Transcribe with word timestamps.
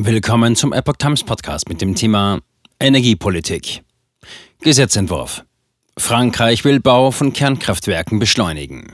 Willkommen 0.00 0.54
zum 0.54 0.72
Epoch 0.72 0.94
Times 0.96 1.24
Podcast 1.24 1.68
mit 1.68 1.80
dem 1.80 1.96
Thema 1.96 2.38
Energiepolitik. 2.78 3.82
Gesetzentwurf. 4.60 5.44
Frankreich 5.98 6.64
will 6.64 6.78
Bau 6.78 7.10
von 7.10 7.32
Kernkraftwerken 7.32 8.20
beschleunigen. 8.20 8.92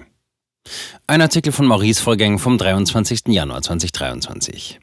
Ein 1.06 1.20
Artikel 1.20 1.52
von 1.52 1.66
Maurice 1.66 2.02
Vorgäng 2.02 2.38
vom 2.38 2.56
23. 2.56 3.24
Januar 3.26 3.60
2023. 3.60 4.80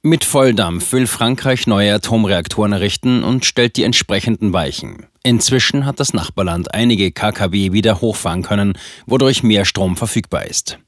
Mit 0.00 0.24
Volldampf 0.24 0.92
will 0.92 1.06
Frankreich 1.06 1.66
neue 1.66 1.92
Atomreaktoren 1.92 2.72
errichten 2.72 3.24
und 3.24 3.44
stellt 3.44 3.76
die 3.76 3.84
entsprechenden 3.84 4.54
Weichen. 4.54 5.08
Inzwischen 5.22 5.84
hat 5.84 6.00
das 6.00 6.14
Nachbarland 6.14 6.72
einige 6.72 7.12
KKW 7.12 7.72
wieder 7.72 8.00
hochfahren 8.00 8.44
können, 8.44 8.78
wodurch 9.04 9.42
mehr 9.42 9.66
Strom 9.66 9.98
verfügbar 9.98 10.46
ist. 10.46 10.78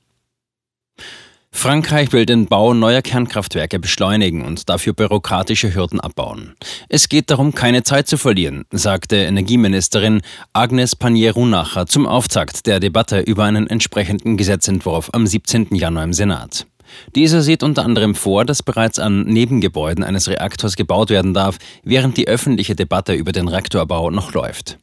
Frankreich 1.61 2.13
will 2.13 2.25
den 2.25 2.47
Bau 2.47 2.73
neuer 2.73 3.03
Kernkraftwerke 3.03 3.79
beschleunigen 3.79 4.43
und 4.47 4.71
dafür 4.71 4.95
bürokratische 4.95 5.75
Hürden 5.75 6.01
abbauen. 6.01 6.55
Es 6.89 7.11
geht 7.11 7.31
darum, 7.31 7.55
keine 7.55 7.83
Zeit 7.83 8.09
zu 8.09 8.17
verlieren, 8.17 8.65
sagte 8.71 9.17
Energieministerin 9.17 10.23
Agnes 10.55 10.97
Pannier-Runacher 10.97 11.87
zum 11.87 12.07
Auftakt 12.07 12.67
der 12.67 12.81
Debatte 12.81 13.21
über 13.21 13.45
einen 13.45 13.67
entsprechenden 13.67 14.39
Gesetzentwurf 14.39 15.11
am 15.13 15.27
17. 15.27 15.75
Januar 15.75 16.05
im 16.05 16.15
Senat. 16.15 16.67
Dieser 17.15 17.43
sieht 17.43 17.63
unter 17.63 17.85
anderem 17.85 18.15
vor, 18.15 18.47
dass 18.47 18.63
bereits 18.63 18.99
an 18.99 19.25
Nebengebäuden 19.25 20.03
eines 20.03 20.29
Reaktors 20.29 20.77
gebaut 20.77 21.11
werden 21.11 21.35
darf, 21.35 21.59
während 21.83 22.17
die 22.17 22.27
öffentliche 22.27 22.75
Debatte 22.75 23.13
über 23.13 23.33
den 23.33 23.49
Reaktorbau 23.49 24.11
noch 24.11 24.33
läuft. 24.33 24.79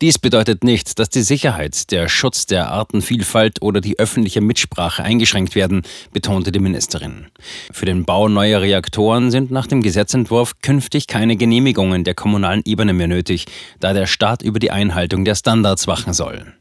Dies 0.00 0.18
bedeutet 0.18 0.64
nicht, 0.64 0.98
dass 0.98 1.08
die 1.08 1.22
Sicherheit, 1.22 1.90
der 1.90 2.08
Schutz 2.08 2.46
der 2.46 2.70
Artenvielfalt 2.70 3.62
oder 3.62 3.80
die 3.80 3.98
öffentliche 3.98 4.40
Mitsprache 4.40 5.02
eingeschränkt 5.02 5.54
werden, 5.54 5.82
betonte 6.12 6.52
die 6.52 6.58
Ministerin. 6.58 7.26
Für 7.72 7.86
den 7.86 8.04
Bau 8.04 8.28
neuer 8.28 8.60
Reaktoren 8.60 9.30
sind 9.30 9.50
nach 9.50 9.66
dem 9.66 9.82
Gesetzentwurf 9.82 10.60
künftig 10.62 11.06
keine 11.06 11.36
Genehmigungen 11.36 12.04
der 12.04 12.14
kommunalen 12.14 12.62
Ebene 12.64 12.92
mehr 12.92 13.08
nötig, 13.08 13.46
da 13.80 13.92
der 13.92 14.06
Staat 14.06 14.42
über 14.42 14.58
die 14.58 14.70
Einhaltung 14.70 15.24
der 15.24 15.34
Standards 15.34 15.86
wachen 15.86 16.12
soll. 16.12 16.52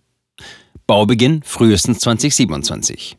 Baubeginn 0.86 1.42
frühestens 1.44 2.00
2027. 2.00 3.18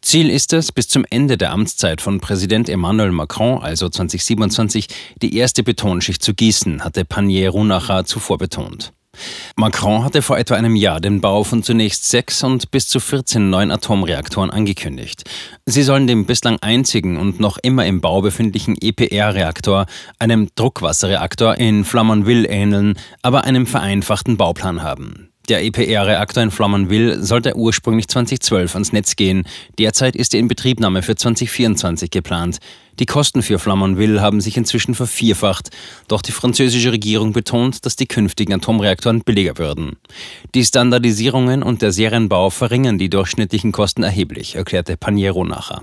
Ziel 0.00 0.30
ist 0.30 0.52
es, 0.52 0.72
bis 0.72 0.88
zum 0.88 1.04
Ende 1.10 1.36
der 1.36 1.52
Amtszeit 1.52 2.00
von 2.00 2.20
Präsident 2.20 2.68
Emmanuel 2.68 3.12
Macron, 3.12 3.62
also 3.62 3.88
2027, 3.88 4.86
die 5.20 5.36
erste 5.36 5.62
Betonschicht 5.62 6.22
zu 6.22 6.34
gießen, 6.34 6.84
hatte 6.84 7.04
Panier 7.04 7.50
Runacher 7.50 8.04
zuvor 8.04 8.38
betont. 8.38 8.92
Macron 9.56 10.04
hatte 10.04 10.22
vor 10.22 10.38
etwa 10.38 10.54
einem 10.54 10.76
Jahr 10.76 11.00
den 11.00 11.20
Bau 11.20 11.44
von 11.44 11.62
zunächst 11.62 12.08
sechs 12.08 12.42
und 12.44 12.70
bis 12.70 12.88
zu 12.88 13.00
14 13.00 13.50
neuen 13.50 13.70
Atomreaktoren 13.70 14.50
angekündigt. 14.50 15.24
Sie 15.66 15.82
sollen 15.82 16.06
dem 16.06 16.26
bislang 16.26 16.58
einzigen 16.60 17.16
und 17.16 17.40
noch 17.40 17.58
immer 17.62 17.86
im 17.86 18.00
Bau 18.00 18.22
befindlichen 18.22 18.76
EPR-Reaktor, 18.80 19.86
einem 20.18 20.48
Druckwasserreaktor 20.54 21.56
in 21.56 21.84
Flamanville 21.84 22.48
ähneln, 22.48 22.98
aber 23.22 23.44
einem 23.44 23.66
vereinfachten 23.66 24.36
Bauplan 24.36 24.82
haben. 24.82 25.30
Der 25.48 25.64
EPR-Reaktor 25.64 26.42
in 26.42 26.50
Flamanville 26.50 27.24
sollte 27.24 27.56
ursprünglich 27.56 28.06
2012 28.08 28.74
ans 28.74 28.92
Netz 28.92 29.16
gehen. 29.16 29.44
Derzeit 29.78 30.14
ist 30.14 30.34
die 30.34 30.38
Inbetriebnahme 30.38 31.02
für 31.02 31.16
2024 31.16 32.10
geplant. 32.10 32.58
Die 32.98 33.06
Kosten 33.06 33.42
für 33.42 33.58
Flamanville 33.58 34.20
haben 34.20 34.42
sich 34.42 34.58
inzwischen 34.58 34.94
vervierfacht, 34.94 35.70
doch 36.06 36.20
die 36.20 36.32
französische 36.32 36.92
Regierung 36.92 37.32
betont, 37.32 37.86
dass 37.86 37.96
die 37.96 38.06
künftigen 38.06 38.52
Atomreaktoren 38.52 39.22
billiger 39.22 39.56
würden. 39.56 39.96
Die 40.54 40.64
Standardisierungen 40.64 41.62
und 41.62 41.80
der 41.80 41.92
Serienbau 41.92 42.50
verringern 42.50 42.98
die 42.98 43.08
durchschnittlichen 43.08 43.72
Kosten 43.72 44.02
erheblich, 44.02 44.56
erklärte 44.56 44.98
Paniero 44.98 45.44
nachher. 45.44 45.82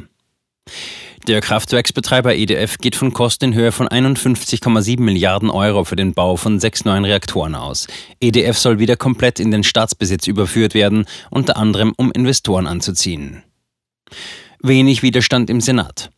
Der 1.27 1.41
Kraftwerksbetreiber 1.41 2.35
EDF 2.35 2.77
geht 2.77 2.95
von 2.95 3.11
Kosten 3.11 3.45
in 3.45 3.53
Höhe 3.55 3.71
von 3.71 3.87
51,7 3.87 5.01
Milliarden 5.01 5.49
Euro 5.49 5.83
für 5.83 5.95
den 5.95 6.13
Bau 6.13 6.35
von 6.35 6.59
sechs 6.59 6.85
neuen 6.85 7.03
Reaktoren 7.03 7.55
aus. 7.55 7.87
EDF 8.19 8.55
soll 8.59 8.77
wieder 8.77 8.95
komplett 8.95 9.39
in 9.39 9.49
den 9.49 9.63
Staatsbesitz 9.63 10.27
überführt 10.27 10.75
werden, 10.75 11.05
unter 11.31 11.57
anderem 11.57 11.93
um 11.97 12.11
Investoren 12.11 12.67
anzuziehen. 12.67 13.41
Wenig 14.61 15.01
Widerstand 15.01 15.49
im 15.49 15.61
Senat. 15.61 16.11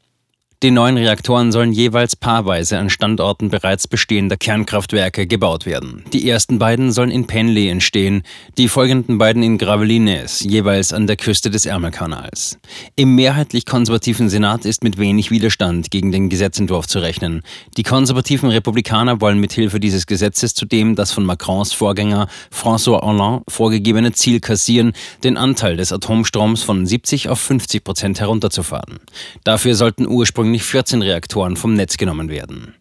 Die 0.63 0.71
neuen 0.71 0.97
Reaktoren 0.97 1.51
sollen 1.51 1.71
jeweils 1.71 2.15
paarweise 2.15 2.79
an 2.79 2.89
Standorten 2.89 3.49
bereits 3.49 3.87
bestehender 3.87 4.37
Kernkraftwerke 4.37 5.27
gebaut 5.27 5.67
werden. 5.67 6.03
Die 6.13 6.27
ersten 6.27 6.57
beiden 6.57 6.91
sollen 6.91 7.11
in 7.11 7.27
Penly 7.27 7.69
entstehen, 7.69 8.23
die 8.57 8.67
folgenden 8.67 9.19
beiden 9.19 9.43
in 9.43 9.59
Gravelines, 9.59 10.39
jeweils 10.39 10.93
an 10.93 11.05
der 11.05 11.15
Küste 11.15 11.51
des 11.51 11.67
Ärmelkanals. 11.67 12.57
Im 12.95 13.13
mehrheitlich 13.13 13.67
konservativen 13.67 14.29
Senat 14.29 14.65
ist 14.65 14.83
mit 14.83 14.97
wenig 14.97 15.29
Widerstand 15.29 15.91
gegen 15.91 16.11
den 16.11 16.27
Gesetzentwurf 16.27 16.87
zu 16.87 16.97
rechnen. 16.97 17.43
Die 17.77 17.83
konservativen 17.83 18.49
Republikaner 18.49 19.21
wollen 19.21 19.37
mithilfe 19.37 19.79
dieses 19.79 20.07
Gesetzes 20.07 20.55
zudem 20.55 20.95
das 20.95 21.11
von 21.11 21.23
Macrons 21.23 21.71
Vorgänger 21.71 22.29
François 22.51 23.03
Hollande 23.03 23.43
vorgegebene 23.47 24.11
Ziel 24.13 24.39
kassieren, 24.39 24.93
den 25.23 25.37
Anteil 25.37 25.77
des 25.77 25.93
Atomstroms 25.93 26.63
von 26.63 26.87
70 26.87 27.29
auf 27.29 27.39
50 27.39 27.83
Prozent 27.83 28.19
herunterzufahren. 28.19 28.97
Dafür 29.43 29.75
sollten 29.75 30.07
ursprünglich 30.07 30.46
ursprünglich 30.47 30.63
14 30.63 31.01
Reaktoren 31.01 31.57
vom 31.57 31.73
Netz 31.73 31.97
genommen 31.97 32.29
werden. 32.29 32.75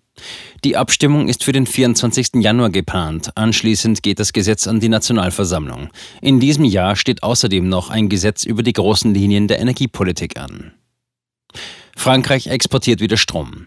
Die 0.64 0.76
Abstimmung 0.76 1.28
ist 1.28 1.42
für 1.42 1.50
den 1.50 1.66
24. 1.66 2.36
Januar 2.36 2.70
geplant. 2.70 3.30
Anschließend 3.34 4.04
geht 4.04 4.20
das 4.20 4.32
Gesetz 4.32 4.68
an 4.68 4.78
die 4.78 4.88
Nationalversammlung. 4.88 5.88
In 6.22 6.38
diesem 6.38 6.64
Jahr 6.64 6.94
steht 6.94 7.24
außerdem 7.24 7.68
noch 7.68 7.90
ein 7.90 8.08
Gesetz 8.08 8.44
über 8.44 8.62
die 8.62 8.72
großen 8.72 9.12
Linien 9.12 9.48
der 9.48 9.58
Energiepolitik 9.58 10.38
an. 10.38 10.74
Frankreich 11.96 12.46
exportiert 12.46 13.00
wieder 13.00 13.16
Strom. 13.16 13.66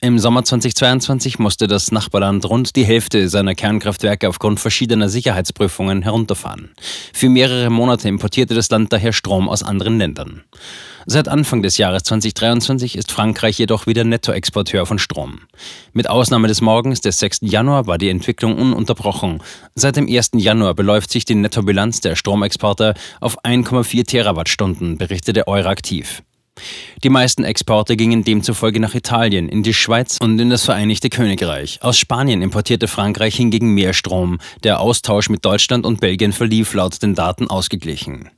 Im 0.00 0.20
Sommer 0.20 0.44
2022 0.44 1.40
musste 1.40 1.66
das 1.66 1.90
Nachbarland 1.90 2.48
rund 2.48 2.76
die 2.76 2.84
Hälfte 2.84 3.28
seiner 3.28 3.56
Kernkraftwerke 3.56 4.28
aufgrund 4.28 4.60
verschiedener 4.60 5.08
Sicherheitsprüfungen 5.08 6.02
herunterfahren. 6.02 6.70
Für 7.12 7.28
mehrere 7.28 7.68
Monate 7.68 8.08
importierte 8.08 8.54
das 8.54 8.70
Land 8.70 8.92
daher 8.92 9.12
Strom 9.12 9.48
aus 9.48 9.64
anderen 9.64 9.98
Ländern. 9.98 10.44
Seit 11.06 11.28
Anfang 11.28 11.62
des 11.62 11.78
Jahres 11.78 12.02
2023 12.02 12.96
ist 12.96 13.10
Frankreich 13.10 13.58
jedoch 13.58 13.86
wieder 13.86 14.04
Nettoexporteur 14.04 14.84
von 14.84 14.98
Strom. 14.98 15.40
Mit 15.92 16.08
Ausnahme 16.08 16.48
des 16.48 16.60
Morgens 16.60 17.00
des 17.00 17.18
6. 17.18 17.38
Januar 17.42 17.86
war 17.86 17.96
die 17.96 18.10
Entwicklung 18.10 18.58
ununterbrochen. 18.58 19.42
Seit 19.74 19.96
dem 19.96 20.06
1. 20.08 20.32
Januar 20.34 20.74
beläuft 20.74 21.10
sich 21.10 21.24
die 21.24 21.34
Nettobilanz 21.34 22.00
der 22.00 22.16
Stromexporte 22.16 22.94
auf 23.20 23.42
1,4 23.44 24.06
Terawattstunden, 24.06 24.98
berichtete 24.98 25.48
Euraktiv. 25.48 26.22
Die 27.02 27.08
meisten 27.08 27.44
Exporte 27.44 27.96
gingen 27.96 28.24
demzufolge 28.24 28.80
nach 28.80 28.94
Italien, 28.94 29.48
in 29.48 29.62
die 29.62 29.72
Schweiz 29.72 30.18
und 30.20 30.38
in 30.38 30.50
das 30.50 30.64
Vereinigte 30.64 31.08
Königreich. 31.08 31.78
Aus 31.80 31.96
Spanien 31.96 32.42
importierte 32.42 32.88
Frankreich 32.88 33.36
hingegen 33.36 33.72
mehr 33.72 33.94
Strom. 33.94 34.38
Der 34.62 34.80
Austausch 34.80 35.30
mit 35.30 35.44
Deutschland 35.44 35.86
und 35.86 36.00
Belgien 36.00 36.32
verlief 36.32 36.74
laut 36.74 37.02
den 37.02 37.14
Daten 37.14 37.48
ausgeglichen. 37.48 38.30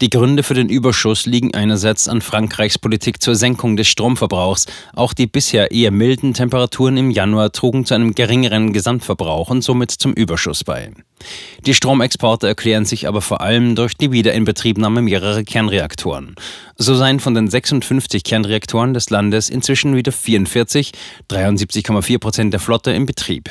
Die 0.00 0.10
Gründe 0.10 0.42
für 0.42 0.54
den 0.54 0.68
Überschuss 0.68 1.26
liegen 1.26 1.54
einerseits 1.54 2.08
an 2.08 2.20
Frankreichs 2.20 2.78
Politik 2.78 3.22
zur 3.22 3.34
Senkung 3.34 3.76
des 3.76 3.88
Stromverbrauchs. 3.88 4.66
Auch 4.94 5.14
die 5.14 5.26
bisher 5.26 5.70
eher 5.70 5.90
milden 5.90 6.34
Temperaturen 6.34 6.96
im 6.96 7.10
Januar 7.10 7.52
trugen 7.52 7.84
zu 7.84 7.94
einem 7.94 8.14
geringeren 8.14 8.72
Gesamtverbrauch 8.72 9.50
und 9.50 9.62
somit 9.62 9.90
zum 9.90 10.12
Überschuss 10.12 10.64
bei. 10.64 10.92
Die 11.66 11.74
Stromexporte 11.74 12.46
erklären 12.46 12.84
sich 12.84 13.08
aber 13.08 13.22
vor 13.22 13.40
allem 13.40 13.74
durch 13.74 13.94
die 13.94 14.12
Wiederinbetriebnahme 14.12 15.00
mehrerer 15.00 15.42
Kernreaktoren. 15.42 16.34
So 16.76 16.94
seien 16.94 17.20
von 17.20 17.34
den 17.34 17.48
56 17.48 18.24
Kernreaktoren 18.24 18.94
des 18.94 19.10
Landes 19.10 19.48
inzwischen 19.48 19.96
wieder 19.96 20.12
44, 20.12 20.92
73,4 21.30 22.18
Prozent 22.18 22.52
der 22.52 22.60
Flotte, 22.60 22.92
im 22.92 23.06
Betrieb. 23.06 23.50